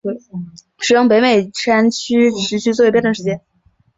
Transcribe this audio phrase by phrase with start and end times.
[0.79, 3.39] 使用北美山区时区作为标准时间。